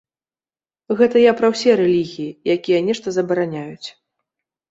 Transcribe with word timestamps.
Гэта 1.01 1.17
я 1.23 1.33
пра 1.41 1.47
ўсе 1.53 1.75
рэлігіі, 1.81 2.37
якія 2.55 2.79
нешта 2.87 3.07
забараняюць. 3.17 3.87